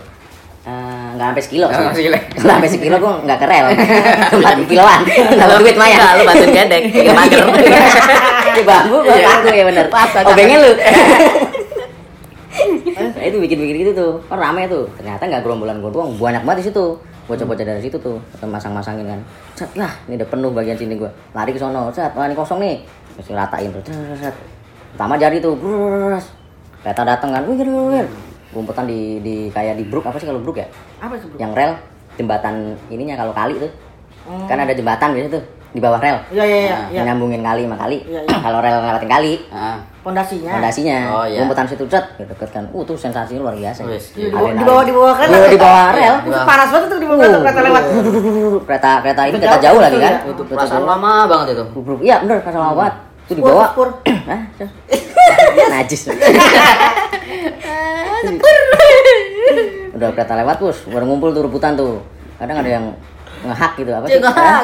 [0.63, 0.71] Eh,
[1.13, 1.99] nggak sampai sekilo Nggak sampai sih.
[1.99, 2.17] sekilo.
[2.23, 3.65] Nggak sampai sekilo gue nggak kerel.
[4.39, 4.99] Empat kiloan.
[5.33, 5.97] Dapat duit mah ya.
[5.97, 7.43] Enggak, lu bantuin gedek, pagar.
[8.55, 9.27] Di bambu gue Iya.
[9.27, 9.85] paku ya bener.
[10.23, 10.71] Obengnya lu.
[12.93, 14.11] Nah, itu bikin-bikin gitu tuh.
[14.29, 14.85] Kan rame tuh.
[14.95, 16.85] Ternyata nggak gerombolan gue doang, banyak banget di situ.
[17.23, 19.19] Bocah-bocah dari situ tuh, masang-masangin kan.
[19.55, 21.07] Set lah, ini udah penuh bagian sini gue.
[21.31, 22.83] Lari ke sono, set, wah ini kosong nih.
[23.15, 23.81] Terus ratain tuh,
[24.19, 24.35] set.
[24.93, 26.35] Pertama jadi tuh, brus.
[26.83, 28.03] Kereta dateng kan, wih, wih.
[28.53, 30.67] Gumputan di, di kayak di brook apa sih kalau brook ya?
[31.01, 31.25] Apa itu?
[31.31, 31.41] Bro?
[31.41, 31.71] Yang rel
[32.21, 33.71] jembatan ininya kalau kali tuh.
[34.29, 34.45] Hmm.
[34.45, 36.17] Kan ada jembatan biasanya tuh di bawah rel.
[36.29, 36.75] Iya iya iya.
[36.77, 36.87] Nah.
[36.93, 37.97] Yang nyambungin kali sama kali.
[38.05, 38.37] Iya, iya.
[38.37, 39.33] kalau rel ngelewatin kali.
[40.03, 40.51] Pondasinya.
[40.59, 41.39] fondasinya Oh, iya.
[41.39, 44.83] gumputan situ cet deket kan uh tuh sensasinya luar biasa Wis, Di bawah di bawah
[44.83, 45.27] di bawah kan.
[45.31, 47.83] Di bawah rel Itu panas banget tuh di bawah Uh, kereta lewat.
[48.67, 50.19] kereta kereta ini Itu kereta jauh, jauh itu lagi kan ya.
[50.27, 51.63] Itu Kereta perasaan lama banget itu.
[52.03, 53.69] Iya bener pas lama banget itu di bawah.
[54.29, 54.41] Hah?
[55.73, 56.01] najis
[59.93, 62.01] udah kereta lewat bos baru ngumpul tuh rebutan tuh
[62.41, 62.85] kadang ada yang
[63.43, 64.19] ngehak gitu apa sih?
[64.19, 64.63] Ngehak.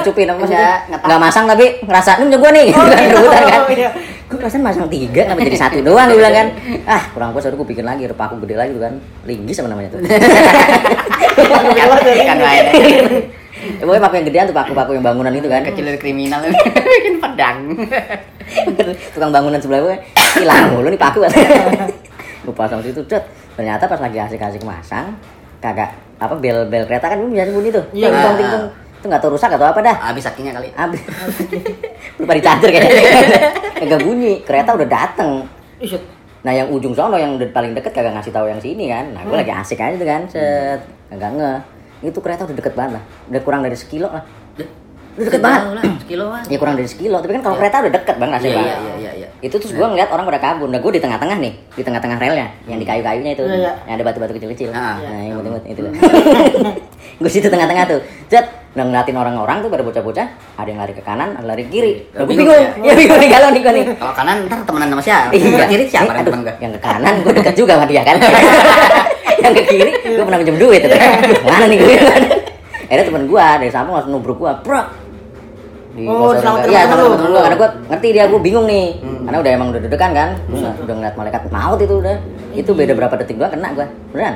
[0.00, 0.74] Kecupin apa maksudnya?
[0.86, 2.66] Enggak, masang tapi ngerasa ini punya gua nih.
[2.70, 2.96] Oh, iya.
[3.14, 3.60] Rebutan kan.
[3.60, 3.90] Oh, iya.
[4.24, 6.48] Gue perasaan masang tiga apa jadi satu doang dia bilang kan.
[6.88, 8.94] Ah, kurang puas udah gue bikin lagi repaku gede lagi tuh kan.
[9.28, 10.00] Linggis apa namanya tuh.
[12.24, 12.64] Kan main.
[13.64, 15.64] Ya, pokoknya paku yang gedean tuh paku-paku yang bangunan itu kan.
[15.64, 16.40] Kecil dari kriminal
[17.00, 17.58] bikin pedang.
[19.16, 19.96] Tukang bangunan sebelah gue
[20.40, 21.24] hilang mulu nih paku.
[22.44, 23.24] gue pasang situ, cet.
[23.54, 25.14] Ternyata pas lagi asik-asik masang,
[25.64, 27.84] kagak apa bel-bel kereta kan biasa bunyi tuh.
[27.96, 28.12] Iya.
[28.12, 28.64] Ting tong ting tong.
[29.00, 29.96] Itu nggak tahu rusak atau apa dah.
[30.12, 30.68] Habis sakinya kali.
[30.76, 31.00] Abis.
[32.20, 32.92] Lupa di charger kayaknya.
[33.80, 35.48] Kagak bunyi, kereta udah dateng.
[36.44, 39.16] Nah yang ujung sono yang udah paling deket kagak ngasih tahu yang sini kan.
[39.16, 40.80] Nah gue lagi asik aja tuh kan, set.
[41.08, 41.52] Kagak nge.
[42.04, 43.04] Itu kereta udah deket banget lah.
[43.32, 44.24] Udah kurang dari sekilo lah.
[45.16, 45.62] Udah deket banget.
[45.72, 46.42] Lah, sekiloan.
[46.52, 49.23] Ya kurang dari sekilo, tapi kan kalau kereta udah deket bang rasanya iya, iya, iya.
[49.44, 50.72] Itu terus gue ngeliat orang pada kabur.
[50.72, 53.72] Nah gue di tengah-tengah nih, di tengah-tengah relnya, yang di kayu-kayunya itu, Iya, iya.
[53.84, 54.72] yang ada batu-batu kecil-kecil.
[54.72, 54.96] Ah.
[54.96, 55.82] Nah yang imut-imut itu.
[57.20, 58.64] gue situ tengah-tengah tuh, cet.
[58.74, 60.26] Udah ngeliatin orang-orang tuh pada bocah-bocah,
[60.56, 61.92] ada yang lari ke kanan, ada lari ke kiri.
[62.10, 62.92] Iya, Gue bingung ya?
[62.98, 63.84] bingung nih galau nih gue nih.
[63.94, 65.30] Kalau kanan ntar temenan sama siapa?
[65.30, 65.64] Iya.
[65.68, 66.54] Kiri siapa Eh, yang aduh, temen gue?
[66.58, 68.16] Yang ke kanan gue deket juga sama dia kan.
[69.44, 70.80] yang ke kiri gue pernah minjem duit.
[71.44, 71.94] Mana nih gue?
[72.84, 74.80] Akhirnya temen gue dari samping langsung nubruk gue, bro.
[75.94, 77.06] Di Oh, Iya, lu.
[77.06, 77.38] sama temen lu.
[77.38, 78.98] Karena gue ngerti dia, gue bingung nih.
[78.98, 79.22] Hmm.
[79.24, 80.28] Karena udah emang udah dedekan kan.
[80.48, 82.16] Nggak- udah ngeliat malaikat maut itu udah.
[82.52, 83.86] Itu beda berapa detik doang kena gue.
[84.10, 84.34] Beneran?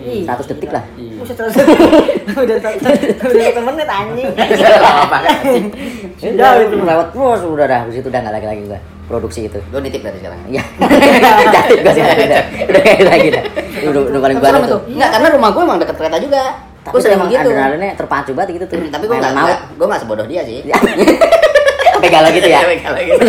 [0.00, 0.80] 100 detik lah.
[1.18, 1.52] Buset, terus.
[2.40, 2.88] Udah satu
[3.26, 4.28] udah satu menit anjing.
[6.16, 6.30] Sih.
[6.32, 7.80] Udah, itu lewat terus udah dah.
[7.84, 9.58] Di situ udah nggak lagi-lagi gue produksi itu.
[9.68, 10.40] Lu nitip dari sekarang.
[10.46, 10.62] Iya.
[10.80, 13.44] Jadi gue sih udah udah kayak lagi dah.
[13.84, 14.70] Udah udah paling banget tuh.
[14.70, 14.80] tuh.
[14.88, 16.42] Enggak, karena rumah gue emang deket kereta juga.
[16.80, 17.44] Tapi Gue sering emang gitu.
[17.44, 18.76] adrenalinnya terpacu banget gitu tuh.
[18.88, 20.64] Tapi gue nggak gue nggak sebodoh dia sih.
[20.64, 20.76] Ya.
[22.00, 22.60] Galau gitu ya.
[22.64, 23.24] Galau gitu.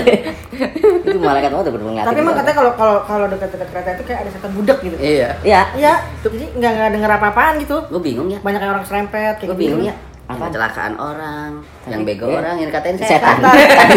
[1.12, 4.20] itu malaikat mau tuh bener Tapi emang katanya kalau kalau kalau dekat-dekat kereta itu kayak
[4.24, 4.96] ada setan budak gitu.
[4.96, 5.30] Iya.
[5.44, 5.62] Iya.
[5.76, 7.78] Iya, jadi nggak nggak denger apa-apaan gitu.
[7.92, 8.40] Gue bingung ya.
[8.40, 9.64] Banyak yang orang serempet kayak Gue gitu.
[9.68, 9.96] bingung ya.
[10.32, 10.48] Apa?
[10.48, 11.50] Kecelakaan orang,
[11.86, 12.39] yang bego Iya.
[12.39, 13.36] orang, yang dikatain Setan.
[13.36, 13.88] setan.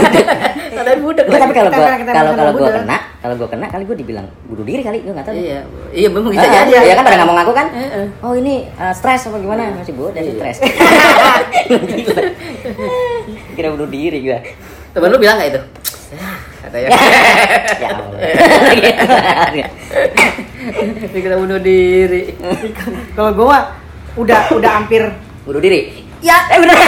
[1.04, 1.24] Budak.
[1.24, 4.62] Enggak, tapi kalau gua kalau kalau gua kena, kalau gua kena kali gua dibilang bunuh
[4.62, 5.34] diri kali, gua enggak tahu.
[5.36, 5.58] Iya,
[5.92, 6.70] iya memang bisa Ah, jadi.
[6.82, 7.66] Iya kan pada nggak mau ngaku kan?
[8.20, 9.62] Oh ini uh, stres apa gimana?
[9.74, 10.52] Masih bodoh sih Iya.
[10.52, 10.56] stres.
[13.54, 14.38] Kira bunuh diri gua.
[14.90, 15.60] Temen lu bilang nggak itu?
[16.60, 16.88] Katanya.
[17.78, 18.14] Ya Allah.
[21.10, 22.32] Dikira bunuh diri.
[23.12, 23.58] Kalau gua
[24.14, 25.02] udah udah hampir
[25.44, 26.03] bunuh diri.
[26.24, 26.74] Ya Eh bener.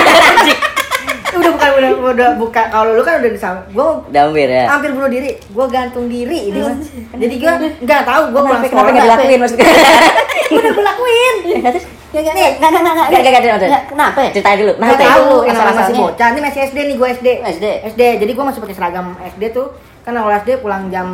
[1.36, 4.64] udah bukan udah udah buka kalau lu kan udah disam gua Udah hampir ya.
[4.66, 6.72] hampir bunuh diri gua gantung diri ini mah
[7.12, 9.66] jadi gua nggak tahu gua pulang Kenapa sekolah kenapa nggak dilakuin maksudnya?
[10.56, 11.84] udah gua lakuin Ya, terus?
[12.06, 14.18] Nggak, nggak, Nih, nggak, nggak, nggak, Gak, gak, gak, Nggak, Kenapa?
[14.18, 14.30] ya?
[14.32, 14.72] Ceritain dulu.
[14.72, 16.26] Nah, Nggak Ceritain tahu, namanya masih bocah.
[16.26, 17.28] Ini masih SD nih gue SD.
[17.52, 17.66] SD.
[17.92, 18.02] SD.
[18.16, 19.66] Jadi gue masih pakai seragam SD tuh.
[20.06, 21.10] Kan awal SD pulang jam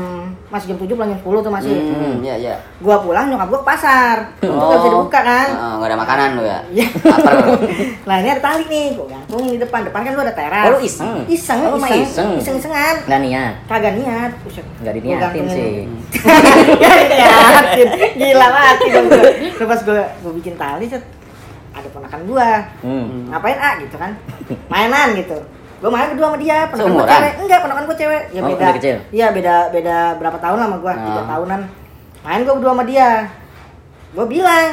[0.52, 1.72] masih jam 7 pulang jam 10 tuh masih.
[1.72, 2.55] Hmm, iya, iya.
[2.76, 4.16] Gua pulang nyokap gua ke pasar.
[4.37, 5.48] Itu nggak bisa dibuka kan.
[5.57, 6.61] Oh, nggak ada makanan lu ya?
[6.68, 6.87] Iya.
[8.05, 9.88] Nah ini ada tali nih, gua gantungin di depan.
[9.88, 10.68] Depan kan lu ada teras.
[10.68, 11.24] Oh, lu iseng?
[11.24, 12.31] Iseng, Oh, iseng, iseng.
[12.37, 12.96] iseng, isengan.
[13.09, 13.55] Nggak niat.
[13.64, 14.31] Kagak niat.
[14.85, 15.72] Gua diniatin sih.
[16.85, 17.88] ya niatin.
[18.20, 19.02] Gila banget gua.
[19.57, 21.00] Terus pas gua, gua bikin tali set
[21.72, 22.68] ada ponakan gua.
[22.85, 23.33] Hmm.
[23.33, 24.12] Ngapain ah gitu kan?
[24.68, 25.40] Mainan gitu.
[25.83, 27.11] Gua main berdua sama dia, ponakan gua Seumuran?
[27.12, 27.33] cewek.
[27.42, 28.23] Enggak, ponakan gua cewek.
[28.31, 28.66] Ya Oh, beda.
[29.11, 30.92] Iya, beda beda berapa tahun sama gua?
[30.95, 31.27] Tiga Oh.
[31.27, 31.61] tahunan.
[32.23, 33.09] Main gua berdua sama dia.
[34.14, 34.66] Gua bilang,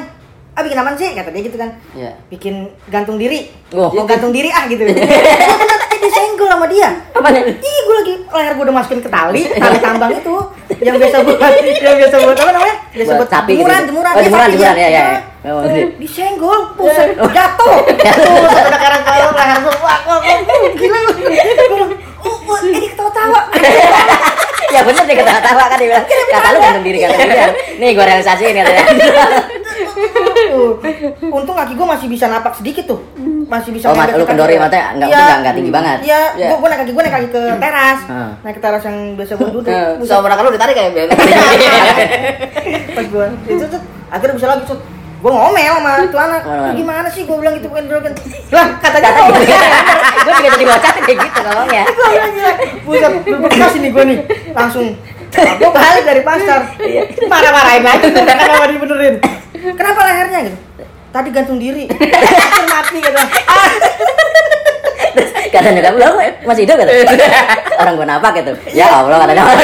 [0.54, 1.70] "Ah, bikin apaan sih?" kata dia gitu kan.
[1.92, 2.14] Iya.
[2.30, 2.56] Bikin
[2.88, 3.50] gantung diri.
[3.74, 3.90] Oh.
[3.90, 4.86] Mau gantung diri ah gitu.
[6.00, 6.90] Disenggol sama dia.
[7.12, 7.42] Apa nih?
[7.60, 10.36] Ih, gue lagi leher gue udah masukin ke tali, tali tambang itu
[10.80, 11.38] yang biasa buat
[11.86, 12.76] yang biasa buat apa namanya?
[12.90, 13.60] Biasa Buat sapi gitu.
[13.62, 15.04] jemuran, jemuran, Oh, jemuran, jemuran, ya, ya, Iya.
[15.44, 15.84] ya.
[16.00, 17.76] Disenggol, buset, jatuh.
[18.00, 20.00] Jatuh, sampai sekarang kalau leher gue, wah,
[20.80, 21.12] gila lu.
[22.20, 23.42] Gue oh, ini ketawa-tawa.
[24.70, 26.06] Ya bener dia ketawa-tawa kan dia bilang.
[26.06, 27.42] Kata lu gantung diri, gantung diri.
[27.82, 28.84] Nih gua realisasiin katanya.
[30.50, 30.74] Tuh.
[31.30, 33.00] Untung kaki gue masih bisa napak sedikit tuh.
[33.46, 34.66] Masih bisa Oh, mat- lu kendori gua.
[34.66, 35.20] matanya nggak- Iya.
[35.20, 35.98] nggak- nggak tinggi banget.
[36.02, 36.48] Iya, Iya.
[36.48, 38.00] gue gue naik kaki gue naik kaki ke teras.
[38.06, 38.32] Hmm.
[38.42, 39.70] Naik ke teras yang biasa gue duduk.
[39.96, 40.10] Buset.
[40.10, 41.08] Sama ponakan lu ditarik kayak biar.
[42.90, 44.78] pas gue itu tuh akhirnya bisa lagi tuh
[45.20, 46.72] gue ngomel sama tuh anak Gimana?
[46.74, 48.14] gimana sih gue bilang gitu bukan bukan
[48.50, 51.84] lah katanya Kata gue gue juga jadi bocah kayak gitu ngomongnya.
[51.86, 52.52] gue bilang gila
[52.86, 54.18] buset berbekas ini gue nih
[54.54, 54.86] langsung
[55.30, 56.60] gue balik dari pasar
[57.24, 59.16] marah-marahin lagi tuh kenapa dibenerin
[59.76, 60.58] kenapa lehernya gitu
[61.10, 61.90] tadi gantung diri
[62.72, 63.20] mati gitu
[63.50, 63.70] ah
[65.10, 66.10] Terus kata nyokap lu
[66.46, 66.92] masih hidup kata.
[67.82, 68.54] Orang gua napak gitu.
[68.78, 69.44] Ya Allah katanya.